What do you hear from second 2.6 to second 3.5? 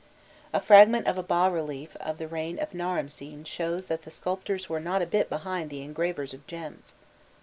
Naramsin